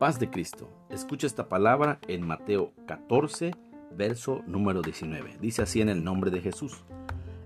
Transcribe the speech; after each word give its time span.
paz 0.00 0.18
de 0.18 0.30
Cristo. 0.30 0.66
Escucha 0.88 1.26
esta 1.26 1.50
palabra 1.50 1.98
en 2.08 2.26
Mateo 2.26 2.72
14, 2.86 3.54
verso 3.94 4.40
número 4.46 4.80
19. 4.80 5.36
Dice 5.42 5.60
así 5.60 5.82
en 5.82 5.90
el 5.90 6.02
nombre 6.02 6.30
de 6.30 6.40
Jesús. 6.40 6.84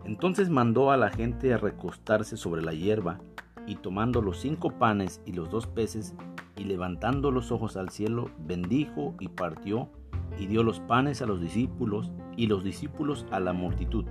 Entonces 0.05 0.51
mandó 0.51 0.93
a 0.93 0.97
la 0.97 1.11
gente 1.11 1.53
a 1.53 1.59
recostarse 1.59 2.37
sobre 2.37 2.63
la 2.63 2.73
hierba 2.73 3.19
y 3.67 3.75
tomando 3.75 4.23
los 4.23 4.39
cinco 4.39 4.71
panes 4.79 5.21
y 5.27 5.33
los 5.33 5.51
dos 5.51 5.67
peces 5.67 6.15
y 6.57 6.63
levantando 6.63 7.33
los 7.33 7.51
ojos 7.51 7.77
al 7.77 7.89
cielo, 7.89 8.31
bendijo 8.39 9.17
y 9.19 9.27
partió 9.31 9.91
y 10.39 10.47
dio 10.47 10.63
los 10.63 10.79
panes 10.79 11.23
a 11.23 11.27
los 11.27 11.41
discípulos 11.41 12.13
y 12.37 12.47
los 12.47 12.63
discípulos 12.63 13.27
a 13.33 13.41
la 13.41 13.53
multitud. 13.53 14.05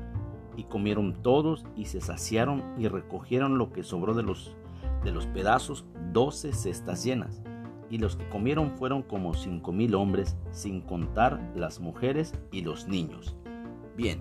Y 0.58 0.66
comieron 0.66 1.14
todos 1.24 1.66
y 1.78 1.86
se 1.86 2.02
saciaron 2.02 2.62
y 2.78 2.90
recogieron 2.90 3.58
lo 3.58 3.72
que 3.72 3.84
sobró 3.84 4.14
de 4.14 4.24
los, 4.24 4.54
de 5.06 5.14
los 5.14 5.28
pedazos, 5.28 5.86
doce 6.12 6.52
cestas 6.52 7.06
llenas. 7.06 7.42
Y 7.94 8.00
los 8.00 8.16
que 8.16 8.28
comieron 8.30 8.72
fueron 8.72 9.04
como 9.04 9.36
cinco 9.36 9.72
mil 9.72 9.94
hombres, 9.94 10.36
sin 10.50 10.82
contar 10.82 11.40
las 11.56 11.80
mujeres 11.80 12.34
y 12.52 12.64
los 12.64 12.88
niños. 12.88 13.38
Bien, 13.96 14.20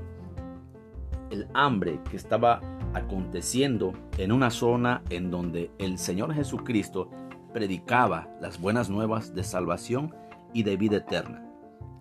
el 1.30 1.48
hambre 1.54 1.98
que 2.10 2.18
estaba 2.18 2.60
aconteciendo 2.92 3.94
en 4.18 4.30
una 4.30 4.50
zona 4.50 5.00
en 5.08 5.30
donde 5.30 5.70
el 5.78 5.96
Señor 5.96 6.34
Jesucristo 6.34 7.08
predicaba 7.54 8.28
las 8.42 8.60
buenas 8.60 8.90
nuevas 8.90 9.34
de 9.34 9.42
salvación 9.42 10.14
y 10.52 10.64
de 10.64 10.76
vida 10.76 10.98
eterna. 10.98 11.42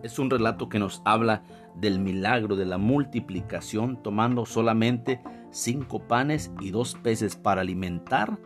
Es 0.02 0.18
un 0.18 0.28
relato 0.28 0.68
que 0.68 0.78
nos 0.78 1.00
habla 1.06 1.42
del 1.74 2.00
milagro 2.00 2.54
de 2.54 2.66
la 2.66 2.76
multiplicación 2.76 4.02
tomando 4.02 4.44
solamente 4.44 5.22
cinco 5.50 6.06
panes 6.06 6.52
y 6.60 6.70
dos 6.70 6.96
peces 6.96 7.34
para 7.34 7.62
alimentar 7.62 8.38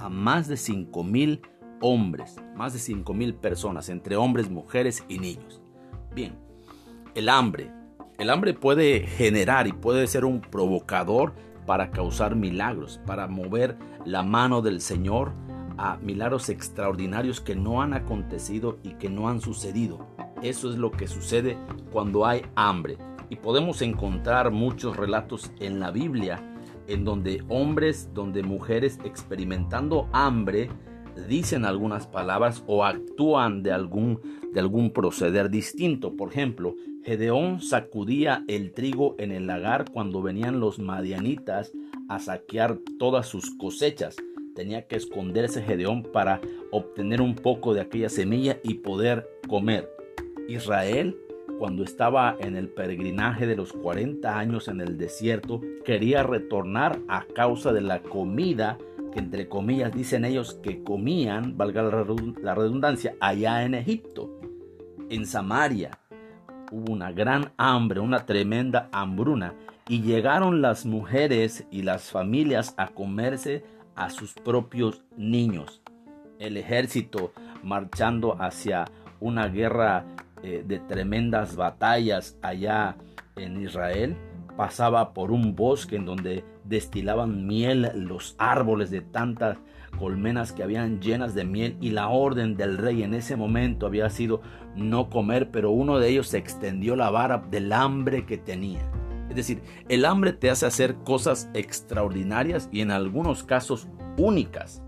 a 0.00 0.10
más 0.10 0.48
de 0.48 0.58
cinco 0.58 1.02
mil 1.02 1.40
hombres, 1.84 2.36
más 2.56 2.72
de 2.72 2.78
cinco 2.78 3.12
mil 3.12 3.34
personas, 3.34 3.90
entre 3.90 4.16
hombres, 4.16 4.48
mujeres 4.48 5.04
y 5.06 5.18
niños. 5.18 5.60
Bien, 6.14 6.34
el 7.14 7.28
hambre. 7.28 7.70
El 8.16 8.30
hambre 8.30 8.54
puede 8.54 9.06
generar 9.06 9.66
y 9.66 9.74
puede 9.74 10.06
ser 10.06 10.24
un 10.24 10.40
provocador 10.40 11.34
para 11.66 11.90
causar 11.90 12.36
milagros, 12.36 13.02
para 13.04 13.28
mover 13.28 13.76
la 14.06 14.22
mano 14.22 14.62
del 14.62 14.80
Señor 14.80 15.32
a 15.76 15.98
milagros 15.98 16.48
extraordinarios 16.48 17.42
que 17.42 17.54
no 17.54 17.82
han 17.82 17.92
acontecido 17.92 18.78
y 18.82 18.94
que 18.94 19.10
no 19.10 19.28
han 19.28 19.42
sucedido. 19.42 20.06
Eso 20.40 20.70
es 20.70 20.78
lo 20.78 20.90
que 20.90 21.06
sucede 21.06 21.58
cuando 21.92 22.24
hay 22.24 22.46
hambre. 22.54 22.96
Y 23.28 23.36
podemos 23.36 23.82
encontrar 23.82 24.50
muchos 24.50 24.96
relatos 24.96 25.52
en 25.60 25.80
la 25.80 25.90
Biblia 25.90 26.42
en 26.86 27.04
donde 27.04 27.44
hombres, 27.48 28.08
donde 28.14 28.42
mujeres 28.42 28.98
experimentando 29.04 30.08
hambre 30.12 30.70
dicen 31.28 31.64
algunas 31.64 32.06
palabras 32.06 32.62
o 32.66 32.84
actúan 32.84 33.62
de 33.62 33.72
algún, 33.72 34.20
de 34.52 34.60
algún 34.60 34.90
proceder 34.90 35.50
distinto. 35.50 36.16
Por 36.16 36.30
ejemplo, 36.30 36.74
Gedeón 37.04 37.60
sacudía 37.60 38.44
el 38.48 38.72
trigo 38.72 39.14
en 39.18 39.32
el 39.32 39.46
lagar 39.46 39.84
cuando 39.92 40.22
venían 40.22 40.60
los 40.60 40.78
madianitas 40.78 41.72
a 42.08 42.18
saquear 42.18 42.78
todas 42.98 43.26
sus 43.26 43.50
cosechas. 43.56 44.16
Tenía 44.54 44.86
que 44.86 44.96
esconderse 44.96 45.62
Gedeón 45.62 46.02
para 46.02 46.40
obtener 46.70 47.20
un 47.20 47.34
poco 47.34 47.74
de 47.74 47.80
aquella 47.80 48.08
semilla 48.08 48.58
y 48.62 48.74
poder 48.74 49.28
comer. 49.48 49.90
Israel, 50.48 51.16
cuando 51.58 51.84
estaba 51.84 52.36
en 52.40 52.56
el 52.56 52.68
peregrinaje 52.68 53.46
de 53.46 53.56
los 53.56 53.72
40 53.72 54.38
años 54.38 54.68
en 54.68 54.80
el 54.80 54.98
desierto, 54.98 55.60
quería 55.84 56.22
retornar 56.22 57.00
a 57.08 57.24
causa 57.34 57.72
de 57.72 57.80
la 57.80 58.02
comida 58.02 58.78
que 59.14 59.20
entre 59.20 59.48
comillas 59.48 59.92
dicen 59.92 60.24
ellos 60.24 60.54
que 60.62 60.82
comían, 60.82 61.56
valga 61.56 61.82
la 61.82 62.54
redundancia, 62.54 63.14
allá 63.20 63.62
en 63.62 63.74
Egipto. 63.74 64.40
En 65.08 65.24
Samaria 65.24 65.98
hubo 66.72 66.92
una 66.92 67.12
gran 67.12 67.52
hambre, 67.56 68.00
una 68.00 68.26
tremenda 68.26 68.88
hambruna, 68.92 69.54
y 69.88 70.02
llegaron 70.02 70.60
las 70.60 70.84
mujeres 70.84 71.64
y 71.70 71.82
las 71.82 72.10
familias 72.10 72.74
a 72.76 72.88
comerse 72.88 73.64
a 73.94 74.10
sus 74.10 74.32
propios 74.34 75.02
niños. 75.16 75.80
El 76.38 76.56
ejército 76.56 77.32
marchando 77.62 78.36
hacia 78.42 78.86
una 79.20 79.46
guerra 79.46 80.04
eh, 80.42 80.64
de 80.66 80.80
tremendas 80.80 81.54
batallas 81.54 82.36
allá 82.42 82.96
en 83.36 83.62
Israel, 83.62 84.16
pasaba 84.56 85.12
por 85.14 85.30
un 85.30 85.54
bosque 85.56 85.96
en 85.96 86.04
donde 86.04 86.44
destilaban 86.64 87.46
miel 87.46 87.90
los 87.94 88.34
árboles 88.38 88.90
de 88.90 89.00
tantas 89.00 89.58
colmenas 89.98 90.52
que 90.52 90.62
habían 90.62 91.00
llenas 91.00 91.34
de 91.34 91.44
miel 91.44 91.76
y 91.80 91.90
la 91.90 92.08
orden 92.08 92.56
del 92.56 92.78
rey 92.78 93.02
en 93.02 93.14
ese 93.14 93.36
momento 93.36 93.86
había 93.86 94.10
sido 94.10 94.40
no 94.76 95.08
comer, 95.08 95.50
pero 95.50 95.70
uno 95.70 95.98
de 95.98 96.08
ellos 96.08 96.28
se 96.28 96.38
extendió 96.38 96.96
la 96.96 97.10
vara 97.10 97.44
del 97.50 97.72
hambre 97.72 98.26
que 98.26 98.38
tenía. 98.38 98.80
Es 99.28 99.36
decir, 99.36 99.62
el 99.88 100.04
hambre 100.04 100.32
te 100.32 100.50
hace 100.50 100.66
hacer 100.66 100.96
cosas 100.96 101.48
extraordinarias 101.54 102.68
y 102.70 102.80
en 102.80 102.90
algunos 102.90 103.42
casos 103.42 103.88
únicas. 104.16 104.82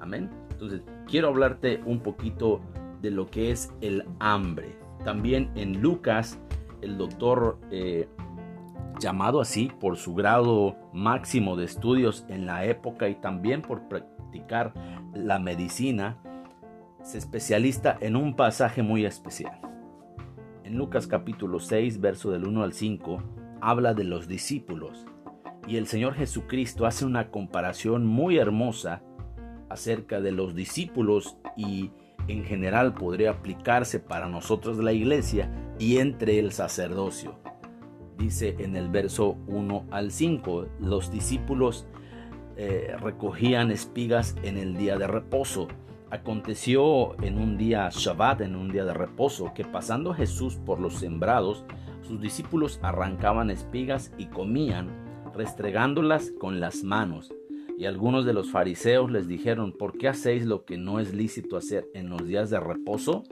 Amén. 0.00 0.30
Entonces, 0.50 0.82
quiero 1.06 1.28
hablarte 1.28 1.80
un 1.84 2.00
poquito 2.00 2.60
de 3.02 3.10
lo 3.10 3.26
que 3.26 3.50
es 3.50 3.72
el 3.80 4.04
hambre. 4.18 4.76
También 5.04 5.50
en 5.56 5.80
Lucas, 5.80 6.38
el 6.82 6.98
doctor, 6.98 7.58
eh, 7.70 8.08
llamado 9.00 9.40
así 9.40 9.72
por 9.80 9.96
su 9.96 10.14
grado 10.14 10.76
máximo 10.92 11.56
de 11.56 11.64
estudios 11.64 12.24
en 12.28 12.46
la 12.46 12.64
época 12.64 13.08
y 13.08 13.16
también 13.16 13.62
por 13.62 13.88
practicar 13.88 14.72
la 15.14 15.38
medicina, 15.38 16.18
se 17.02 17.18
especialista 17.18 17.96
en 18.00 18.14
un 18.14 18.36
pasaje 18.36 18.82
muy 18.82 19.04
especial. 19.04 19.58
En 20.62 20.76
Lucas 20.76 21.06
capítulo 21.06 21.58
6, 21.58 22.00
verso 22.00 22.30
del 22.30 22.46
1 22.46 22.62
al 22.62 22.72
5, 22.74 23.22
habla 23.60 23.94
de 23.94 24.04
los 24.04 24.28
discípulos 24.28 25.06
y 25.66 25.76
el 25.76 25.86
Señor 25.86 26.14
Jesucristo 26.14 26.86
hace 26.86 27.04
una 27.04 27.30
comparación 27.30 28.06
muy 28.06 28.38
hermosa 28.38 29.02
acerca 29.68 30.20
de 30.20 30.32
los 30.32 30.54
discípulos 30.54 31.38
y 31.56 31.90
en 32.28 32.44
general 32.44 32.94
podría 32.94 33.30
aplicarse 33.30 33.98
para 33.98 34.28
nosotros 34.28 34.78
la 34.78 34.92
iglesia 34.92 35.50
y 35.78 35.98
entre 35.98 36.38
el 36.38 36.52
sacerdocio. 36.52 37.38
Dice 38.20 38.54
en 38.58 38.76
el 38.76 38.88
verso 38.88 39.38
1 39.46 39.86
al 39.90 40.10
5, 40.10 40.66
los 40.80 41.10
discípulos 41.10 41.86
eh, 42.56 42.94
recogían 43.00 43.70
espigas 43.70 44.36
en 44.42 44.58
el 44.58 44.76
día 44.76 44.98
de 44.98 45.06
reposo. 45.06 45.68
Aconteció 46.10 47.20
en 47.22 47.38
un 47.38 47.56
día 47.56 47.88
Shabbat, 47.90 48.42
en 48.42 48.56
un 48.56 48.70
día 48.70 48.84
de 48.84 48.92
reposo, 48.92 49.52
que 49.54 49.64
pasando 49.64 50.12
Jesús 50.12 50.56
por 50.56 50.80
los 50.80 50.94
sembrados, 50.94 51.64
sus 52.02 52.20
discípulos 52.20 52.78
arrancaban 52.82 53.50
espigas 53.50 54.12
y 54.18 54.26
comían, 54.26 54.90
restregándolas 55.34 56.30
con 56.38 56.60
las 56.60 56.84
manos 56.84 57.32
y 57.80 57.86
algunos 57.86 58.26
de 58.26 58.34
los 58.34 58.50
fariseos 58.50 59.10
les 59.10 59.26
dijeron, 59.26 59.72
¿por 59.72 59.96
qué 59.96 60.08
hacéis 60.08 60.44
lo 60.44 60.66
que 60.66 60.76
no 60.76 61.00
es 61.00 61.14
lícito 61.14 61.56
hacer 61.56 61.88
en 61.94 62.10
los 62.10 62.26
días 62.26 62.50
de 62.50 62.60
reposo? 62.60 63.24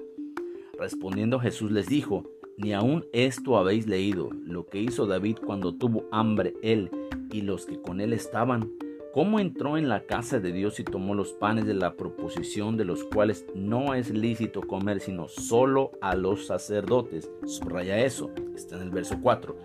Respondiendo 0.78 1.38
Jesús 1.38 1.70
les 1.70 1.86
dijo, 1.86 2.24
ni 2.58 2.72
aun 2.72 3.06
esto 3.12 3.56
habéis 3.56 3.86
leído, 3.86 4.30
lo 4.44 4.66
que 4.66 4.80
hizo 4.80 5.06
David 5.06 5.38
cuando 5.46 5.74
tuvo 5.74 6.04
hambre 6.10 6.54
él 6.62 6.90
y 7.30 7.42
los 7.42 7.66
que 7.66 7.80
con 7.80 8.00
él 8.00 8.12
estaban, 8.12 8.70
cómo 9.14 9.38
entró 9.38 9.78
en 9.78 9.88
la 9.88 10.06
casa 10.06 10.40
de 10.40 10.52
Dios 10.52 10.80
y 10.80 10.84
tomó 10.84 11.14
los 11.14 11.32
panes 11.32 11.66
de 11.66 11.74
la 11.74 11.94
proposición 11.94 12.76
de 12.76 12.84
los 12.84 13.04
cuales 13.04 13.46
no 13.54 13.94
es 13.94 14.10
lícito 14.10 14.60
comer 14.62 15.00
sino 15.00 15.28
solo 15.28 15.92
a 16.00 16.16
los 16.16 16.46
sacerdotes. 16.46 17.30
Subraya 17.46 18.04
eso, 18.04 18.30
está 18.56 18.76
en 18.76 18.82
el 18.82 18.90
verso 18.90 19.18
4. 19.22 19.56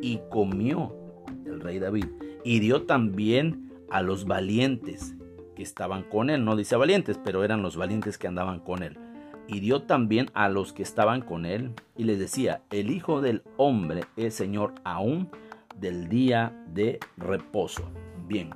Y 0.00 0.20
comió 0.30 0.94
el 1.44 1.60
rey 1.60 1.78
David 1.78 2.06
y 2.44 2.60
dio 2.60 2.82
también 2.84 3.70
a 3.90 4.00
los 4.00 4.24
valientes 4.24 5.14
que 5.54 5.62
estaban 5.62 6.02
con 6.02 6.30
él. 6.30 6.44
No 6.44 6.56
dice 6.56 6.76
valientes, 6.76 7.20
pero 7.22 7.44
eran 7.44 7.62
los 7.62 7.76
valientes 7.76 8.16
que 8.16 8.26
andaban 8.26 8.60
con 8.60 8.82
él. 8.82 8.98
Y 9.48 9.60
dio 9.60 9.82
también 9.82 10.30
a 10.34 10.48
los 10.48 10.72
que 10.72 10.82
estaban 10.82 11.22
con 11.22 11.46
él 11.46 11.72
y 11.96 12.04
les 12.04 12.18
decía, 12.18 12.62
el 12.70 12.90
Hijo 12.90 13.20
del 13.20 13.42
Hombre 13.56 14.02
es 14.16 14.34
Señor 14.34 14.74
aún 14.84 15.30
del 15.80 16.08
día 16.08 16.54
de 16.72 17.00
reposo. 17.16 17.90
Bien, 18.28 18.50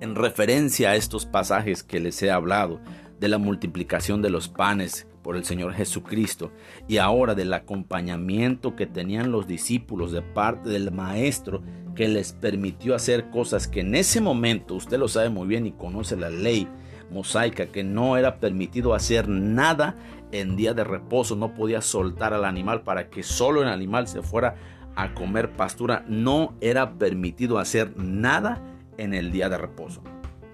en 0.00 0.16
referencia 0.16 0.90
a 0.90 0.96
estos 0.96 1.24
pasajes 1.24 1.82
que 1.82 2.00
les 2.00 2.20
he 2.22 2.30
hablado, 2.30 2.80
de 3.20 3.28
la 3.28 3.38
multiplicación 3.38 4.22
de 4.22 4.30
los 4.30 4.48
panes 4.48 5.06
por 5.22 5.36
el 5.36 5.44
Señor 5.44 5.74
Jesucristo 5.74 6.50
y 6.88 6.96
ahora 6.96 7.34
del 7.34 7.52
acompañamiento 7.52 8.74
que 8.74 8.86
tenían 8.86 9.30
los 9.30 9.46
discípulos 9.46 10.10
de 10.10 10.22
parte 10.22 10.70
del 10.70 10.90
Maestro 10.90 11.62
que 11.94 12.08
les 12.08 12.32
permitió 12.32 12.94
hacer 12.94 13.28
cosas 13.28 13.68
que 13.68 13.80
en 13.80 13.94
ese 13.94 14.22
momento, 14.22 14.74
usted 14.74 14.98
lo 14.98 15.06
sabe 15.06 15.28
muy 15.28 15.46
bien 15.46 15.66
y 15.66 15.72
conoce 15.72 16.16
la 16.16 16.30
ley 16.30 16.66
mosaica, 17.10 17.66
que 17.66 17.84
no 17.84 18.16
era 18.16 18.36
permitido 18.36 18.94
hacer 18.94 19.28
nada 19.28 19.94
en 20.32 20.56
día 20.56 20.74
de 20.74 20.84
reposo, 20.84 21.36
no 21.36 21.54
podía 21.54 21.80
soltar 21.80 22.32
al 22.32 22.44
animal 22.44 22.82
para 22.82 23.08
que 23.10 23.22
solo 23.22 23.62
el 23.62 23.68
animal 23.68 24.06
se 24.08 24.22
fuera 24.22 24.56
a 24.96 25.14
comer 25.14 25.50
pastura, 25.52 26.04
no 26.08 26.54
era 26.60 26.92
permitido 26.94 27.58
hacer 27.58 27.96
nada 27.96 28.60
en 28.96 29.14
el 29.14 29.32
día 29.32 29.48
de 29.48 29.58
reposo. 29.58 30.02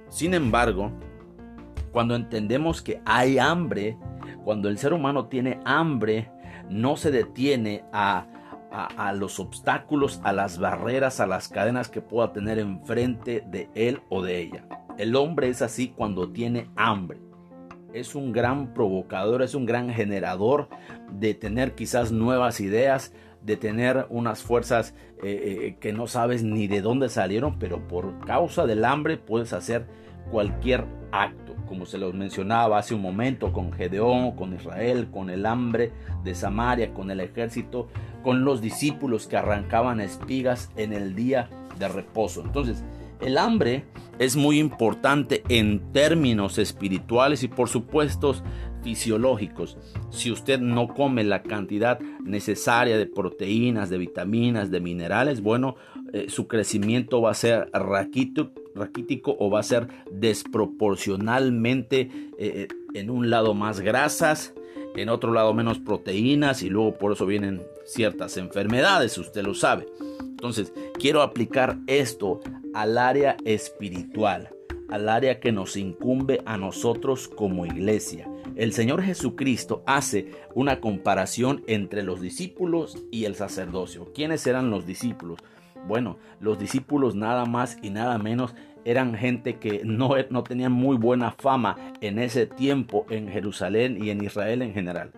Sin 0.08 0.34
embargo, 0.34 0.92
Cuando 1.92 2.14
entendemos 2.14 2.82
que 2.82 3.00
hay 3.06 3.38
hambre, 3.38 3.96
cuando 4.44 4.68
el 4.68 4.76
ser 4.76 4.92
humano 4.92 5.28
tiene 5.28 5.60
hambre, 5.64 6.30
no 6.68 6.98
se 6.98 7.10
detiene 7.10 7.84
a, 7.90 8.26
a, 8.70 9.12
los 9.14 9.40
obstáculos, 9.40 10.20
a 10.22 10.34
las 10.34 10.58
barreras, 10.58 11.20
a 11.20 11.26
las 11.26 11.48
cadenas 11.48 11.88
que 11.88 12.02
pueda 12.02 12.34
tener 12.34 12.58
enfrente 12.58 13.42
de 13.46 13.70
él 13.74 14.02
o 14.10 14.22
de 14.22 14.40
ella. 14.40 14.85
El 14.98 15.14
hombre 15.14 15.48
es 15.48 15.60
así 15.60 15.88
cuando 15.88 16.30
tiene 16.30 16.70
hambre. 16.74 17.18
Es 17.92 18.14
un 18.14 18.32
gran 18.32 18.72
provocador, 18.72 19.42
es 19.42 19.54
un 19.54 19.66
gran 19.66 19.90
generador 19.90 20.68
de 21.12 21.34
tener 21.34 21.74
quizás 21.74 22.12
nuevas 22.12 22.60
ideas, 22.60 23.12
de 23.42 23.56
tener 23.56 24.06
unas 24.08 24.42
fuerzas 24.42 24.94
eh, 25.22 25.66
eh, 25.66 25.76
que 25.80 25.92
no 25.92 26.06
sabes 26.06 26.42
ni 26.42 26.66
de 26.66 26.80
dónde 26.80 27.08
salieron, 27.10 27.58
pero 27.58 27.86
por 27.86 28.18
causa 28.20 28.66
del 28.66 28.84
hambre 28.84 29.18
puedes 29.18 29.52
hacer 29.52 29.86
cualquier 30.30 30.84
acto, 31.12 31.54
como 31.68 31.86
se 31.86 31.98
los 31.98 32.14
mencionaba 32.14 32.78
hace 32.78 32.94
un 32.94 33.02
momento 33.02 33.52
con 33.52 33.72
Gedeón, 33.72 34.32
con 34.32 34.54
Israel, 34.54 35.08
con 35.10 35.30
el 35.30 35.46
hambre 35.46 35.92
de 36.24 36.34
Samaria, 36.34 36.92
con 36.92 37.10
el 37.10 37.20
ejército, 37.20 37.88
con 38.22 38.44
los 38.44 38.60
discípulos 38.60 39.26
que 39.26 39.36
arrancaban 39.36 40.00
espigas 40.00 40.70
en 40.76 40.92
el 40.92 41.14
día 41.14 41.48
de 41.78 41.88
reposo. 41.88 42.42
Entonces, 42.42 42.82
el 43.20 43.38
hambre 43.38 43.84
es 44.18 44.36
muy 44.36 44.58
importante 44.58 45.42
en 45.48 45.92
términos 45.92 46.58
espirituales 46.58 47.42
y 47.42 47.48
por 47.48 47.68
supuesto 47.68 48.34
fisiológicos. 48.82 49.76
Si 50.10 50.30
usted 50.30 50.60
no 50.60 50.88
come 50.88 51.24
la 51.24 51.42
cantidad 51.42 51.98
necesaria 52.24 52.96
de 52.96 53.06
proteínas, 53.06 53.90
de 53.90 53.98
vitaminas, 53.98 54.70
de 54.70 54.80
minerales, 54.80 55.42
bueno, 55.42 55.74
eh, 56.12 56.26
su 56.28 56.46
crecimiento 56.46 57.20
va 57.20 57.32
a 57.32 57.34
ser 57.34 57.68
raquítico, 57.72 59.36
o 59.40 59.50
va 59.50 59.60
a 59.60 59.64
ser 59.64 59.88
desproporcionalmente 60.12 62.00
eh, 62.00 62.08
eh, 62.38 62.68
en 62.94 63.10
un 63.10 63.28
lado 63.28 63.54
más 63.54 63.80
grasas, 63.80 64.54
en 64.94 65.08
otro 65.08 65.32
lado 65.32 65.52
menos 65.52 65.78
proteínas 65.78 66.62
y 66.62 66.70
luego 66.70 66.96
por 66.96 67.12
eso 67.12 67.26
vienen 67.26 67.62
ciertas 67.84 68.36
enfermedades, 68.36 69.18
usted 69.18 69.42
lo 69.42 69.54
sabe. 69.54 69.86
Entonces, 70.20 70.72
quiero 70.98 71.22
aplicar 71.22 71.78
esto 71.86 72.40
al 72.76 72.98
área 72.98 73.38
espiritual, 73.46 74.50
al 74.90 75.08
área 75.08 75.40
que 75.40 75.50
nos 75.50 75.78
incumbe 75.78 76.42
a 76.44 76.58
nosotros 76.58 77.26
como 77.26 77.64
iglesia. 77.64 78.28
El 78.54 78.74
Señor 78.74 79.02
Jesucristo 79.02 79.82
hace 79.86 80.30
una 80.54 80.78
comparación 80.78 81.64
entre 81.68 82.02
los 82.02 82.20
discípulos 82.20 83.02
y 83.10 83.24
el 83.24 83.34
sacerdocio. 83.34 84.12
¿Quiénes 84.14 84.46
eran 84.46 84.68
los 84.68 84.84
discípulos? 84.84 85.38
Bueno, 85.88 86.18
los 86.38 86.58
discípulos 86.58 87.14
nada 87.14 87.46
más 87.46 87.78
y 87.80 87.88
nada 87.88 88.18
menos 88.18 88.54
eran 88.84 89.14
gente 89.14 89.56
que 89.56 89.80
no, 89.82 90.10
no 90.28 90.42
tenían 90.42 90.72
muy 90.72 90.98
buena 90.98 91.30
fama 91.30 91.78
en 92.02 92.18
ese 92.18 92.46
tiempo 92.46 93.06
en 93.08 93.28
Jerusalén 93.28 94.04
y 94.04 94.10
en 94.10 94.22
Israel 94.22 94.60
en 94.60 94.74
general. 94.74 95.12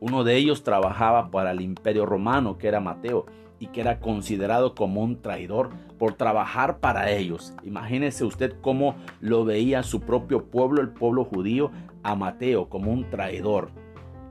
Uno 0.00 0.24
de 0.24 0.34
ellos 0.34 0.64
trabajaba 0.64 1.30
para 1.30 1.52
el 1.52 1.60
imperio 1.60 2.06
romano, 2.06 2.58
que 2.58 2.66
era 2.66 2.80
Mateo, 2.80 3.26
y 3.64 3.68
que 3.68 3.80
era 3.80 3.98
considerado 3.98 4.74
como 4.74 5.02
un 5.02 5.22
traidor 5.22 5.70
por 5.98 6.12
trabajar 6.12 6.80
para 6.80 7.10
ellos. 7.10 7.54
Imagínese 7.62 8.24
usted 8.24 8.54
cómo 8.60 8.96
lo 9.20 9.46
veía 9.46 9.82
su 9.82 10.02
propio 10.02 10.50
pueblo, 10.50 10.82
el 10.82 10.90
pueblo 10.90 11.24
judío, 11.24 11.70
a 12.02 12.14
Mateo 12.14 12.68
como 12.68 12.92
un 12.92 13.08
traidor. 13.08 13.70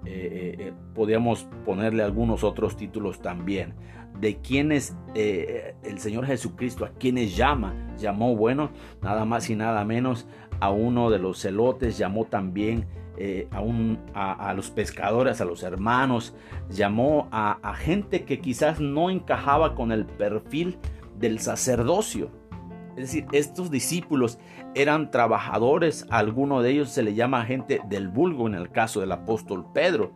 Eh, 0.05 0.11
eh, 0.11 0.55
eh, 0.59 0.73
podríamos 0.93 1.47
ponerle 1.65 2.03
algunos 2.03 2.43
otros 2.43 2.77
títulos 2.77 3.21
también 3.21 3.73
de 4.19 4.37
quienes 4.37 4.95
el 5.15 5.97
Señor 5.97 6.27
Jesucristo, 6.27 6.85
a 6.85 6.89
quienes 6.89 7.35
llama, 7.35 7.73
llamó, 7.97 8.35
bueno, 8.35 8.69
nada 9.01 9.25
más 9.25 9.49
y 9.49 9.55
nada 9.55 9.83
menos 9.83 10.27
a 10.59 10.71
uno 10.71 11.09
de 11.09 11.19
los 11.19 11.39
celotes, 11.41 11.97
llamó 11.97 12.25
también 12.25 12.87
a, 14.13 14.49
a, 14.49 14.53
los 14.53 14.71
pescadores, 14.71 15.39
a 15.39 15.45
los 15.45 15.63
hermanos, 15.63 16.35
llamó 16.69 17.27
a, 17.31 17.59
a 17.61 17.75
gente 17.75 18.25
que 18.25 18.39
quizás 18.39 18.79
no 18.79 19.09
encajaba 19.09 19.75
con 19.75 19.91
el 19.91 20.05
perfil 20.05 20.77
del 21.19 21.39
sacerdocio. 21.39 22.31
Es 22.95 23.05
decir, 23.05 23.25
estos 23.31 23.71
discípulos 23.71 24.39
eran 24.75 25.11
trabajadores, 25.11 26.05
a 26.09 26.17
alguno 26.17 26.61
de 26.61 26.71
ellos 26.71 26.89
se 26.89 27.03
le 27.03 27.13
llama 27.13 27.45
gente 27.45 27.81
del 27.87 28.07
vulgo 28.07 28.47
en 28.47 28.55
el 28.55 28.69
caso 28.69 28.99
del 28.99 29.11
apóstol 29.11 29.65
Pedro. 29.73 30.11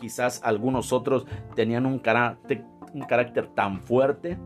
Quizás 0.00 0.40
algunos 0.44 0.92
otros 0.92 1.26
tenían 1.54 1.86
un 1.86 1.98
carácter, 1.98 2.64
un 2.92 3.02
carácter 3.02 3.48
tan 3.48 3.80
fuerte, 3.80 4.38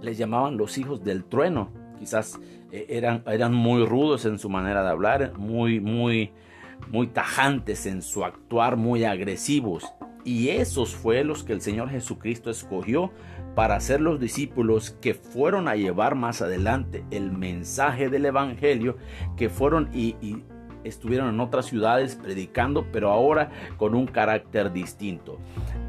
les 0.00 0.18
llamaban 0.18 0.56
los 0.56 0.78
hijos 0.78 1.02
del 1.02 1.24
trueno. 1.24 1.70
Quizás 1.98 2.38
eh, 2.72 2.86
eran, 2.88 3.22
eran 3.26 3.54
muy 3.54 3.84
rudos 3.84 4.24
en 4.24 4.38
su 4.38 4.48
manera 4.48 4.82
de 4.82 4.90
hablar, 4.90 5.32
muy, 5.36 5.80
muy, 5.80 6.32
muy 6.90 7.06
tajantes 7.08 7.86
en 7.86 8.02
su 8.02 8.24
actuar, 8.24 8.76
muy 8.76 9.04
agresivos. 9.04 9.92
Y 10.24 10.50
esos 10.50 10.94
fue 10.94 11.24
los 11.24 11.44
que 11.44 11.52
el 11.52 11.60
Señor 11.60 11.90
Jesucristo 11.90 12.50
escogió 12.50 13.12
para 13.54 13.80
ser 13.80 14.00
los 14.00 14.20
discípulos 14.20 14.96
que 15.00 15.14
fueron 15.14 15.68
a 15.68 15.74
llevar 15.74 16.14
más 16.14 16.42
adelante 16.42 17.04
el 17.10 17.32
mensaje 17.32 18.08
del 18.08 18.26
Evangelio, 18.26 18.96
que 19.36 19.48
fueron 19.48 19.88
y, 19.92 20.14
estuvieron 20.84 21.28
en 21.28 21.40
otras 21.40 21.66
ciudades 21.66 22.16
predicando, 22.16 22.86
pero 22.92 23.10
ahora 23.10 23.50
con 23.76 23.94
un 23.94 24.06
carácter 24.06 24.72
distinto. 24.72 25.38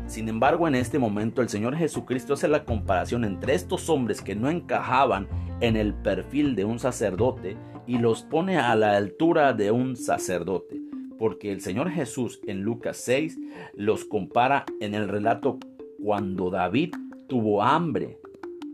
Sin 0.07 0.27
embargo, 0.27 0.67
en 0.67 0.75
este 0.75 0.97
momento 0.97 1.41
el 1.41 1.49
Señor 1.49 1.75
Jesucristo 1.75 2.33
hace 2.33 2.47
la 2.47 2.65
comparación 2.65 3.23
entre 3.23 3.53
estos 3.53 3.89
hombres 3.89 4.21
que 4.21 4.35
no 4.35 4.49
encajaban 4.49 5.27
en 5.61 5.75
el 5.75 5.93
perfil 5.93 6.55
de 6.55 6.65
un 6.65 6.79
sacerdote 6.79 7.57
y 7.85 7.97
los 7.97 8.23
pone 8.23 8.57
a 8.57 8.75
la 8.75 8.97
altura 8.97 9.53
de 9.53 9.71
un 9.71 9.95
sacerdote. 9.95 10.81
Porque 11.17 11.51
el 11.51 11.61
Señor 11.61 11.91
Jesús 11.91 12.39
en 12.47 12.61
Lucas 12.61 12.97
6 12.97 13.37
los 13.73 14.05
compara 14.05 14.65
en 14.79 14.95
el 14.95 15.07
relato 15.07 15.59
cuando 16.01 16.49
David 16.49 16.95
tuvo 17.27 17.61
hambre, 17.61 18.17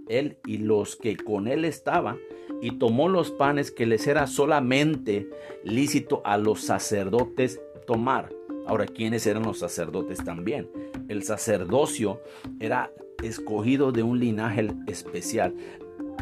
él 0.08 0.38
y 0.46 0.60
los 0.60 0.96
que 0.96 1.18
con 1.18 1.48
él 1.48 1.66
estaban, 1.66 2.18
y 2.62 2.72
tomó 2.72 3.10
los 3.10 3.32
panes 3.32 3.72
que 3.72 3.86
les 3.86 4.08
era 4.08 4.28
solamente 4.28 5.30
lícito 5.64 6.22
a 6.26 6.38
los 6.38 6.62
sacerdotes 6.62 7.60
tomar. 7.86 8.30
Ahora, 8.68 8.86
¿quiénes 8.86 9.28
eran 9.28 9.44
los 9.44 9.60
sacerdotes 9.60 10.24
también? 10.24 10.70
El 11.08 11.24
sacerdocio 11.24 12.22
era 12.60 12.92
escogido 13.24 13.92
de 13.92 14.04
un 14.04 14.20
linaje 14.20 14.68
especial. 14.88 15.54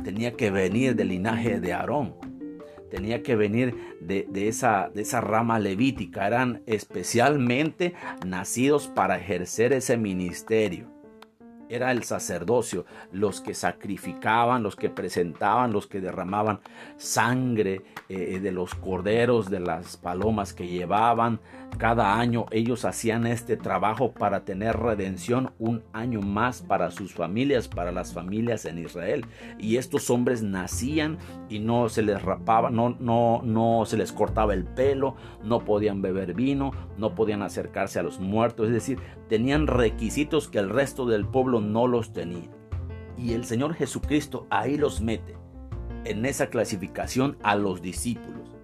Tenía 0.03 0.33
que 0.33 0.51
venir 0.51 0.95
del 0.95 1.09
linaje 1.09 1.59
de 1.61 1.73
Aarón. 1.73 2.15
Tenía 2.91 3.23
que 3.23 3.35
venir 3.35 3.75
de, 4.01 4.27
esa, 4.47 4.91
de 4.93 5.01
esa 5.01 5.21
rama 5.21 5.57
levítica. 5.59 6.27
Eran 6.27 6.61
especialmente 6.65 7.93
nacidos 8.25 8.87
para 8.87 9.17
ejercer 9.17 9.73
ese 9.73 9.97
ministerio 9.97 10.93
era 11.75 11.91
el 11.91 12.03
sacerdocio, 12.03 12.85
los 13.11 13.41
que 13.41 13.53
sacrificaban, 13.53 14.63
los 14.63 14.75
que 14.75 14.89
presentaban, 14.89 15.73
los 15.73 15.87
que 15.87 16.01
derramaban 16.01 16.59
sangre 16.97 17.81
eh, 18.09 18.39
de 18.39 18.51
los 18.51 18.75
corderos, 18.75 19.49
de 19.49 19.59
las 19.59 19.97
palomas 19.97 20.53
que 20.53 20.67
llevaban. 20.67 21.39
Cada 21.77 22.19
año 22.19 22.45
ellos 22.51 22.85
hacían 22.85 23.25
este 23.25 23.57
trabajo 23.57 24.11
para 24.11 24.45
tener 24.45 24.77
redención 24.77 25.51
un 25.57 25.83
año 25.91 26.21
más 26.21 26.61
para 26.61 26.91
sus 26.91 27.13
familias, 27.13 27.67
para 27.67 27.91
las 27.91 28.13
familias 28.13 28.65
en 28.65 28.77
Israel. 28.77 29.25
Y 29.57 29.77
estos 29.77 30.11
hombres 30.11 30.43
nacían 30.43 31.17
y 31.49 31.59
no 31.59 31.89
se 31.89 32.03
les 32.03 32.21
rapaba, 32.21 32.69
no, 32.69 32.95
no, 32.99 33.41
no 33.43 33.85
se 33.85 33.97
les 33.97 34.11
cortaba 34.11 34.53
el 34.53 34.65
pelo, 34.65 35.15
no 35.43 35.65
podían 35.65 36.01
beber 36.03 36.35
vino, 36.35 36.71
no 36.97 37.15
podían 37.15 37.41
acercarse 37.41 37.99
a 37.99 38.03
los 38.03 38.19
muertos. 38.19 38.67
Es 38.67 38.73
decir, 38.73 38.99
tenían 39.27 39.65
requisitos 39.65 40.47
que 40.47 40.59
el 40.59 40.69
resto 40.69 41.07
del 41.07 41.25
pueblo 41.25 41.59
no 41.63 41.87
los 41.87 42.13
tenía. 42.13 42.49
Y 43.17 43.33
el 43.33 43.45
Señor 43.45 43.73
Jesucristo 43.73 44.47
ahí 44.49 44.77
los 44.77 45.01
mete, 45.01 45.35
en 46.05 46.25
esa 46.25 46.47
clasificación 46.47 47.37
a 47.43 47.55
los 47.55 47.81
discípulos. 47.81 48.55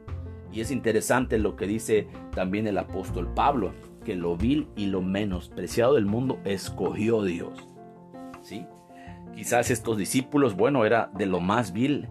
Y 0.51 0.61
es 0.61 0.71
interesante 0.71 1.37
lo 1.37 1.55
que 1.55 1.67
dice 1.67 2.07
también 2.33 2.67
el 2.67 2.77
apóstol 2.77 3.33
Pablo, 3.33 3.71
que 4.03 4.15
lo 4.15 4.35
vil 4.37 4.67
y 4.75 4.87
lo 4.87 5.01
menospreciado 5.01 5.95
del 5.95 6.05
mundo 6.05 6.39
escogió 6.43 7.23
Dios. 7.23 7.67
¿Sí? 8.41 8.65
Quizás 9.35 9.69
estos 9.69 9.97
discípulos, 9.97 10.55
bueno, 10.55 10.85
era 10.85 11.11
de 11.15 11.25
lo 11.25 11.39
más 11.39 11.71
vil, 11.71 12.07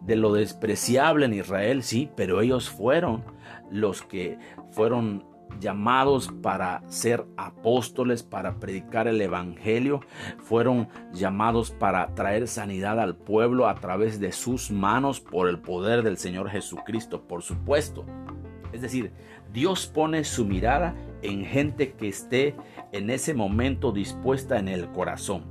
de 0.00 0.16
lo 0.16 0.32
despreciable 0.32 1.26
en 1.26 1.34
Israel, 1.34 1.82
sí, 1.82 2.10
pero 2.16 2.40
ellos 2.40 2.70
fueron 2.70 3.24
los 3.70 4.02
que 4.02 4.38
fueron 4.70 5.24
llamados 5.60 6.32
para 6.42 6.82
ser 6.88 7.24
apóstoles, 7.36 8.22
para 8.22 8.58
predicar 8.58 9.08
el 9.08 9.20
Evangelio, 9.20 10.00
fueron 10.38 10.88
llamados 11.12 11.70
para 11.70 12.14
traer 12.14 12.48
sanidad 12.48 13.00
al 13.00 13.16
pueblo 13.16 13.68
a 13.68 13.74
través 13.74 14.20
de 14.20 14.32
sus 14.32 14.70
manos 14.70 15.20
por 15.20 15.48
el 15.48 15.58
poder 15.58 16.02
del 16.02 16.18
Señor 16.18 16.48
Jesucristo, 16.50 17.22
por 17.22 17.42
supuesto. 17.42 18.04
Es 18.72 18.80
decir, 18.80 19.12
Dios 19.52 19.86
pone 19.86 20.24
su 20.24 20.44
mirada 20.46 20.94
en 21.20 21.44
gente 21.44 21.92
que 21.92 22.08
esté 22.08 22.56
en 22.92 23.10
ese 23.10 23.34
momento 23.34 23.92
dispuesta 23.92 24.58
en 24.58 24.68
el 24.68 24.90
corazón, 24.90 25.44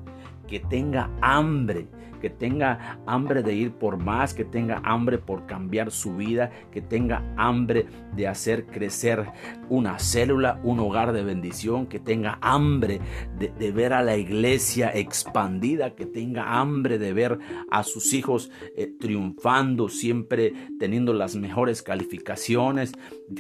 que 0.48 0.60
tenga 0.60 1.10
hambre, 1.22 1.88
que 2.22 2.30
tenga 2.30 3.00
hambre 3.06 3.44
de 3.44 3.54
ir 3.54 3.72
por 3.72 3.98
más, 3.98 4.34
que 4.34 4.46
tenga 4.46 4.82
hambre 4.86 5.18
por 5.18 5.46
cambiar 5.46 5.92
su 5.92 6.16
vida, 6.16 6.52
que 6.72 6.82
tenga 6.82 7.24
hambre 7.36 7.88
de 8.16 8.28
hacer 8.28 8.68
crecer 8.68 9.26
una 9.70 10.00
célula, 10.00 10.60
un 10.64 10.80
hogar 10.80 11.12
de 11.12 11.24
bendición, 11.24 11.88
que 11.88 12.00
tenga 12.00 12.38
hambre 12.42 13.02
de, 13.38 13.72
ver 13.72 13.94
a 13.94 14.04
la 14.04 14.18
iglesia 14.18 14.92
expandida, 14.94 15.96
que 15.96 16.06
tenga 16.06 16.60
hambre 16.60 16.98
de 16.98 17.14
ver 17.14 17.40
a 17.70 17.84
sus 17.84 18.14
hijos 18.14 18.52
eh, 18.76 18.94
triunfando, 19.00 19.90
siempre 19.90 20.54
teniendo 20.80 21.14
las 21.14 21.36
mejores 21.36 21.82
calificaciones, 21.82 22.94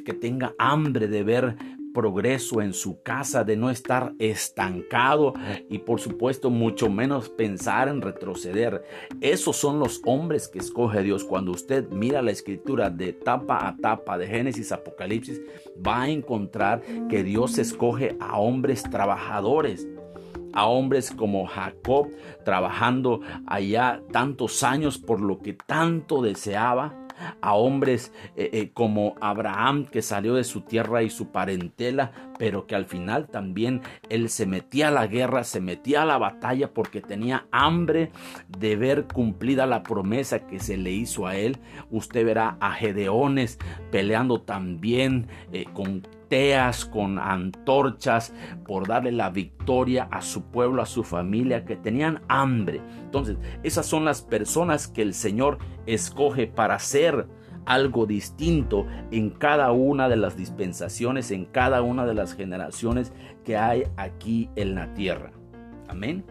que 0.03 0.13
tenga 0.13 0.53
hambre 0.57 1.07
de 1.07 1.23
ver 1.23 1.55
progreso 1.93 2.61
en 2.61 2.73
su 2.73 3.01
casa, 3.01 3.43
de 3.43 3.57
no 3.57 3.69
estar 3.69 4.13
estancado 4.19 5.33
y 5.69 5.79
por 5.79 5.99
supuesto 5.99 6.49
mucho 6.49 6.89
menos 6.89 7.29
pensar 7.29 7.87
en 7.87 8.01
retroceder. 8.01 8.83
Esos 9.21 9.55
son 9.55 9.79
los 9.79 10.01
hombres 10.05 10.47
que 10.47 10.59
escoge 10.59 11.03
Dios. 11.03 11.23
Cuando 11.23 11.51
usted 11.51 11.89
mira 11.89 12.21
la 12.21 12.31
escritura 12.31 12.89
de 12.89 13.13
tapa 13.13 13.67
a 13.67 13.75
tapa, 13.77 14.17
de 14.17 14.27
Génesis, 14.27 14.71
Apocalipsis, 14.71 15.41
va 15.85 16.03
a 16.03 16.09
encontrar 16.09 16.81
que 17.09 17.23
Dios 17.23 17.57
escoge 17.57 18.15
a 18.19 18.39
hombres 18.39 18.83
trabajadores 18.83 19.87
a 20.53 20.65
hombres 20.65 21.11
como 21.11 21.47
Jacob 21.47 22.09
trabajando 22.43 23.21
allá 23.47 24.01
tantos 24.11 24.63
años 24.63 24.97
por 24.97 25.21
lo 25.21 25.39
que 25.39 25.53
tanto 25.53 26.21
deseaba, 26.21 27.00
a 27.41 27.53
hombres 27.53 28.11
eh, 28.35 28.49
eh, 28.53 28.71
como 28.73 29.15
Abraham 29.21 29.85
que 29.85 30.01
salió 30.01 30.35
de 30.35 30.43
su 30.43 30.61
tierra 30.61 31.03
y 31.03 31.09
su 31.09 31.27
parentela, 31.27 32.11
pero 32.37 32.67
que 32.67 32.75
al 32.75 32.85
final 32.85 33.27
también 33.27 33.81
él 34.09 34.29
se 34.29 34.45
metía 34.45 34.89
a 34.89 34.91
la 34.91 35.07
guerra, 35.07 35.43
se 35.43 35.61
metía 35.61 36.03
a 36.03 36.05
la 36.05 36.17
batalla 36.17 36.73
porque 36.73 37.01
tenía 37.01 37.45
hambre 37.51 38.11
de 38.47 38.75
ver 38.75 39.05
cumplida 39.05 39.65
la 39.65 39.83
promesa 39.83 40.45
que 40.47 40.59
se 40.59 40.77
le 40.77 40.91
hizo 40.91 41.27
a 41.27 41.35
él. 41.35 41.57
Usted 41.89 42.25
verá 42.25 42.57
a 42.59 42.71
Gedeones 42.73 43.57
peleando 43.91 44.41
también 44.41 45.27
eh, 45.51 45.65
con 45.73 46.03
con 46.89 47.19
antorchas 47.19 48.33
por 48.65 48.87
darle 48.87 49.11
la 49.11 49.29
victoria 49.29 50.07
a 50.11 50.21
su 50.21 50.43
pueblo, 50.43 50.81
a 50.81 50.85
su 50.85 51.03
familia, 51.03 51.65
que 51.65 51.75
tenían 51.75 52.21
hambre. 52.29 52.79
Entonces, 53.03 53.35
esas 53.63 53.85
son 53.85 54.05
las 54.05 54.21
personas 54.21 54.87
que 54.87 55.01
el 55.01 55.13
Señor 55.13 55.57
escoge 55.85 56.47
para 56.47 56.75
hacer 56.75 57.27
algo 57.65 58.05
distinto 58.05 58.87
en 59.11 59.31
cada 59.31 59.73
una 59.73 60.07
de 60.07 60.15
las 60.15 60.37
dispensaciones, 60.37 61.31
en 61.31 61.45
cada 61.45 61.81
una 61.81 62.05
de 62.05 62.13
las 62.13 62.33
generaciones 62.33 63.11
que 63.43 63.57
hay 63.57 63.83
aquí 63.97 64.49
en 64.55 64.75
la 64.75 64.93
tierra. 64.93 65.31
Amén. 65.89 66.23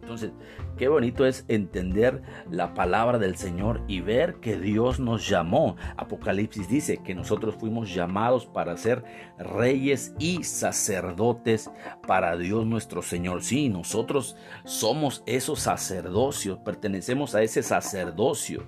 Entonces, 0.00 0.32
qué 0.80 0.88
bonito 0.88 1.26
es 1.26 1.44
entender 1.48 2.22
la 2.50 2.72
palabra 2.72 3.18
del 3.18 3.36
Señor 3.36 3.82
y 3.86 4.00
ver 4.00 4.36
que 4.36 4.58
Dios 4.58 4.98
nos 4.98 5.28
llamó. 5.28 5.76
Apocalipsis 5.98 6.70
dice 6.70 7.02
que 7.04 7.14
nosotros 7.14 7.54
fuimos 7.56 7.92
llamados 7.92 8.46
para 8.46 8.78
ser 8.78 9.04
reyes 9.38 10.14
y 10.18 10.42
sacerdotes 10.42 11.70
para 12.06 12.34
Dios 12.38 12.64
nuestro 12.64 13.02
Señor. 13.02 13.42
Sí, 13.42 13.68
nosotros 13.68 14.38
somos 14.64 15.22
esos 15.26 15.60
sacerdocios, 15.60 16.60
pertenecemos 16.60 17.34
a 17.34 17.42
ese 17.42 17.62
sacerdocio. 17.62 18.64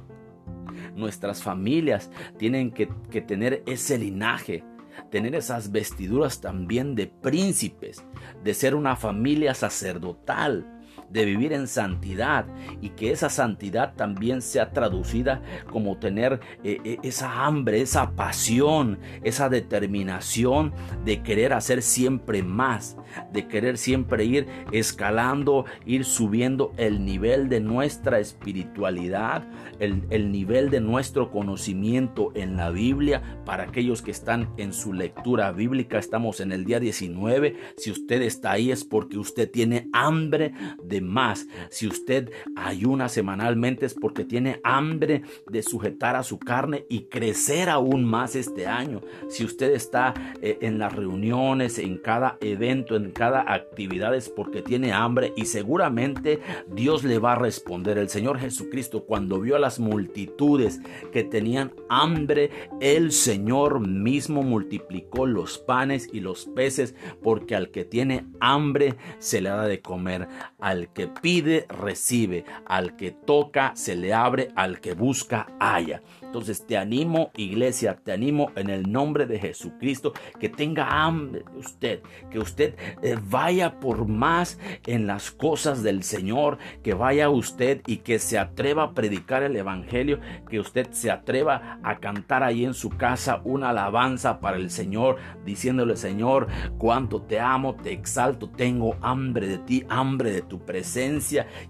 Nuestras 0.95 1.43
familias 1.43 2.11
tienen 2.37 2.73
que, 2.73 2.91
que 3.11 3.23
tener 3.23 3.63
ese 3.65 3.97
linaje 3.97 4.65
tener 5.11 5.35
esas 5.35 5.73
vestiduras 5.73 6.43
también 6.43 6.95
de 6.95 7.07
príncipes, 7.07 8.05
de 8.45 8.53
ser 8.53 8.75
una 8.75 8.95
familia 8.95 9.55
sacerdotal, 9.55 10.82
de 11.13 11.25
vivir 11.25 11.53
en 11.53 11.69
santidad 11.69 12.47
y 12.81 12.91
que 12.91 13.11
esa 13.11 13.29
santidad 13.29 13.95
también 13.95 14.41
sea 14.41 14.71
traducida 14.71 15.43
como 15.71 15.99
tener 15.99 16.41
eh, 16.65 16.79
eh, 16.85 16.99
esa 17.03 17.45
hambre, 17.45 17.83
esa 17.83 18.13
pasión, 18.13 18.99
esa 19.23 19.49
determinación 19.49 20.73
de 21.05 21.23
querer 21.23 21.53
hacer 21.53 21.83
siempre 21.83 22.43
más, 22.43 22.97
de 23.33 23.47
querer 23.47 23.77
siempre 23.77 24.25
ir 24.25 24.47
escalando, 24.73 25.67
ir 25.85 26.05
subiendo 26.05 26.73
el 26.79 27.05
nivel 27.05 27.49
de 27.49 27.61
nuestra 27.61 28.19
espiritualidad, 28.19 29.47
el, 29.81 30.05
el 30.11 30.33
nivel 30.33 30.71
de 30.71 30.81
nuestro 30.81 31.31
conocimiento 31.31 32.33
en 32.35 32.57
la 32.57 32.71
Biblia. 32.71 33.41
Para 33.45 33.65
aquellos 33.65 34.01
que 34.01 34.11
están 34.11 34.49
en 34.57 34.73
su 34.73 34.93
lectura 34.93 35.53
bíblica, 35.53 35.99
estamos 35.99 36.41
en 36.41 36.53
el 36.53 36.65
día 36.65 36.81
19. 36.81 37.57
Si 37.77 37.91
usted 37.91 38.23
está 38.23 38.53
ahí 38.53 38.71
es 38.71 38.85
porque 38.85 39.19
usted 39.19 39.51
tiene 39.51 39.89
hambre 39.93 40.55
de 40.83 41.02
más. 41.03 41.47
Si 41.71 41.87
usted 41.87 42.31
ayuna 42.57 43.09
semanalmente 43.09 43.87
es 43.87 43.95
porque 43.95 44.25
tiene 44.25 44.61
hambre 44.65 45.23
de 45.51 45.63
sujetar 45.63 46.17
a 46.17 46.23
su 46.23 46.39
carne 46.39 46.87
y 46.89 47.05
crecer 47.05 47.69
aún 47.69 48.05
más 48.05 48.37
este 48.37 48.67
año. 48.67 49.01
Si 49.29 49.45
usted 49.45 49.73
está 49.73 50.15
eh, 50.41 50.59
en 50.61 50.79
las 50.79 50.95
reuniones, 50.95 51.79
en 51.79 51.99
cada 51.99 52.39
evento, 52.41 52.97
en 52.97 53.11
cada 53.11 53.53
actividad 53.53 54.15
es 54.15 54.29
porque 54.29 54.63
tiene 54.63 54.93
hambre 54.93 55.33
y 55.37 55.47
seguramente 55.47 56.41
Dios 56.69 57.05
le 57.05 57.19
va 57.19 57.33
a 57.33 57.37
responder. 57.37 57.99
El 57.99 58.09
Señor 58.09 58.39
Jesucristo 58.39 59.05
cuando 59.05 59.41
vio 59.41 59.57
a 59.57 59.61
las 59.61 59.79
multitudes 59.79 60.81
que 61.13 61.25
tenían 61.25 61.73
hambre, 61.89 62.51
el 62.81 63.13
Señor 63.13 63.81
mismo 63.87 64.43
multiplicó 64.43 65.27
los 65.27 65.59
panes 65.59 66.09
y 66.13 66.21
los 66.21 66.47
peces 66.47 66.95
porque 67.23 67.55
al 67.55 67.71
que 67.71 67.85
tiene 67.85 68.27
hambre 68.41 68.97
se 69.19 69.41
le 69.41 69.51
da 69.51 69.67
de 69.67 69.81
comer. 69.81 70.29
Al 70.59 70.92
que 70.93 71.09
pide, 71.09 71.67
recibe. 71.69 72.45
Al 72.67 72.97
que 72.97 73.11
toca, 73.11 73.73
se 73.75 73.97
le 73.97 74.13
abre. 74.13 74.49
Al 74.57 74.81
que 74.81 74.95
busca, 74.95 75.49
haya. 75.59 76.03
Entonces 76.33 76.67
te 76.67 76.79
animo, 76.79 77.31
iglesia, 77.37 77.99
te 78.03 78.11
animo 78.11 78.53
en 78.57 78.71
el 78.71 78.91
nombre 78.91 79.27
de 79.27 79.39
Jesucristo, 79.39 80.15
que 80.41 80.49
tenga 80.49 81.05
hambre 81.05 81.45
de 81.53 81.59
usted, 81.59 82.01
que 82.31 82.39
usted 82.39 82.75
eh, 83.03 83.19
vaya 83.23 83.79
por 83.81 84.09
más 84.09 84.59
en 84.87 85.07
las 85.07 85.31
cosas 85.31 85.83
del 85.83 86.03
Señor, 86.03 86.57
que 86.83 86.95
vaya 86.95 87.29
usted 87.29 87.83
y 87.87 87.99
que 87.99 88.19
se 88.19 88.39
atreva 88.39 88.85
a 88.85 88.95
predicar 88.95 89.43
el 89.43 89.57
Evangelio, 89.57 90.21
que 90.49 90.59
usted 90.59 90.91
se 90.93 91.11
atreva 91.11 91.79
a 91.83 91.99
cantar 91.99 92.43
ahí 92.43 92.65
en 92.65 92.73
su 92.73 92.89
casa 92.89 93.43
una 93.45 93.69
alabanza 93.69 94.41
para 94.41 94.57
el 94.57 94.71
Señor, 94.71 95.19
diciéndole, 95.45 95.97
Señor, 95.97 96.49
cuánto 96.79 97.21
te 97.21 97.41
amo, 97.41 97.75
te 97.75 97.93
exalto, 97.93 98.49
tengo 98.49 98.97
hambre 99.03 99.49
de 99.49 99.59
ti, 99.59 99.85
hambre 99.91 100.33
de 100.33 100.41
tu 100.41 100.61
presencia, 100.61 100.72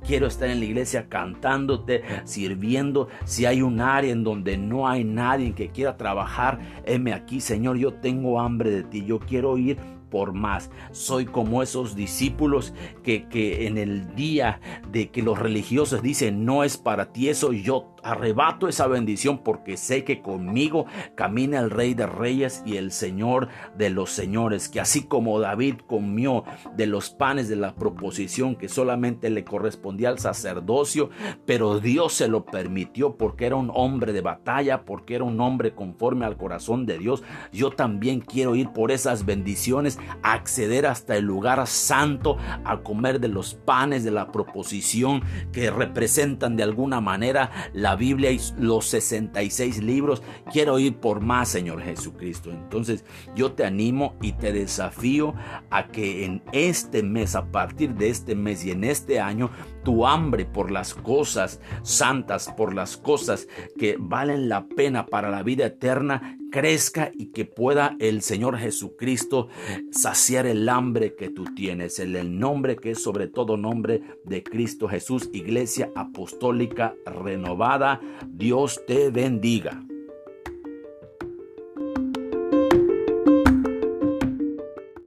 quiero 0.06 0.26
estar 0.26 0.48
en 0.48 0.60
la 0.60 0.66
iglesia 0.66 1.08
cantándote, 1.08 2.02
sirviendo, 2.24 3.08
si 3.24 3.46
hay 3.46 3.62
un 3.62 3.80
área 3.80 4.12
en 4.12 4.24
donde 4.24 4.56
no 4.56 4.88
hay 4.88 5.04
nadie 5.04 5.54
que 5.54 5.68
quiera 5.68 5.96
trabajar, 5.96 6.60
heme 6.84 7.12
aquí, 7.12 7.40
Señor, 7.40 7.76
yo 7.76 7.94
tengo 7.94 8.40
hambre 8.40 8.70
de 8.70 8.82
ti, 8.82 9.04
yo 9.04 9.18
quiero 9.18 9.58
ir 9.58 9.78
por 10.10 10.34
más. 10.34 10.70
Soy 10.90 11.24
como 11.24 11.62
esos 11.62 11.96
discípulos 11.96 12.74
que, 13.02 13.26
que, 13.28 13.66
en 13.66 13.78
el 13.78 14.14
día 14.14 14.60
de 14.92 15.10
que 15.10 15.22
los 15.22 15.38
religiosos 15.38 16.02
dicen 16.02 16.44
no 16.44 16.64
es 16.64 16.76
para 16.76 17.12
ti 17.12 17.30
eso, 17.30 17.52
yo 17.52 17.91
arrebato 18.02 18.68
esa 18.68 18.86
bendición 18.86 19.38
porque 19.38 19.76
sé 19.76 20.04
que 20.04 20.22
conmigo 20.22 20.86
camina 21.14 21.60
el 21.60 21.70
Rey 21.70 21.94
de 21.94 22.06
Reyes 22.06 22.62
y 22.66 22.76
el 22.76 22.92
Señor 22.92 23.48
de 23.76 23.90
los 23.90 24.10
Señores, 24.10 24.68
que 24.68 24.80
así 24.80 25.04
como 25.04 25.40
David 25.40 25.76
comió 25.86 26.44
de 26.76 26.86
los 26.86 27.10
panes 27.10 27.48
de 27.48 27.56
la 27.56 27.74
proposición 27.74 28.56
que 28.56 28.68
solamente 28.68 29.30
le 29.30 29.44
correspondía 29.44 30.08
al 30.08 30.18
sacerdocio, 30.18 31.10
pero 31.46 31.80
Dios 31.80 32.12
se 32.14 32.28
lo 32.28 32.44
permitió 32.44 33.16
porque 33.16 33.46
era 33.46 33.56
un 33.56 33.70
hombre 33.74 34.12
de 34.12 34.20
batalla, 34.20 34.84
porque 34.84 35.14
era 35.14 35.24
un 35.24 35.40
hombre 35.40 35.74
conforme 35.74 36.24
al 36.24 36.36
corazón 36.36 36.86
de 36.86 36.98
Dios. 36.98 37.22
Yo 37.52 37.70
también 37.70 38.20
quiero 38.20 38.54
ir 38.54 38.70
por 38.70 38.90
esas 38.90 39.24
bendiciones, 39.24 39.98
acceder 40.22 40.86
hasta 40.86 41.16
el 41.16 41.24
lugar 41.24 41.66
santo, 41.66 42.36
a 42.64 42.78
comer 42.78 43.20
de 43.20 43.28
los 43.28 43.54
panes 43.54 44.04
de 44.04 44.10
la 44.10 44.32
proposición 44.32 45.22
que 45.52 45.70
representan 45.70 46.56
de 46.56 46.62
alguna 46.62 47.00
manera 47.00 47.50
Biblia 47.96 48.30
y 48.30 48.40
los 48.58 48.86
66 48.86 49.82
libros. 49.82 50.22
Quiero 50.52 50.78
ir 50.78 50.96
por 50.96 51.20
más, 51.20 51.48
Señor 51.48 51.82
Jesucristo. 51.82 52.50
Entonces 52.50 53.04
yo 53.34 53.52
te 53.52 53.64
animo 53.64 54.16
y 54.20 54.32
te 54.32 54.52
desafío 54.52 55.34
a 55.70 55.88
que 55.88 56.24
en 56.24 56.42
este 56.52 57.02
mes, 57.02 57.34
a 57.34 57.50
partir 57.50 57.94
de 57.94 58.08
este 58.08 58.34
mes 58.34 58.64
y 58.64 58.70
en 58.70 58.84
este 58.84 59.20
año, 59.20 59.50
tu 59.82 60.06
hambre 60.06 60.44
por 60.44 60.70
las 60.70 60.94
cosas 60.94 61.60
santas, 61.82 62.52
por 62.56 62.74
las 62.74 62.96
cosas 62.96 63.48
que 63.78 63.96
valen 63.98 64.48
la 64.48 64.66
pena 64.66 65.06
para 65.06 65.30
la 65.30 65.42
vida 65.42 65.66
eterna, 65.66 66.38
crezca 66.50 67.10
y 67.14 67.32
que 67.32 67.44
pueda 67.44 67.96
el 67.98 68.22
Señor 68.22 68.58
Jesucristo 68.58 69.48
saciar 69.90 70.46
el 70.46 70.68
hambre 70.68 71.14
que 71.16 71.30
tú 71.30 71.44
tienes, 71.54 71.98
en 71.98 72.14
el 72.16 72.38
nombre 72.38 72.76
que 72.76 72.92
es 72.92 73.02
sobre 73.02 73.26
todo 73.26 73.56
nombre 73.56 74.02
de 74.24 74.42
Cristo 74.42 74.88
Jesús, 74.88 75.30
Iglesia 75.32 75.90
Apostólica 75.94 76.94
Renovada. 77.06 78.00
Dios 78.28 78.80
te 78.86 79.10
bendiga. 79.10 79.82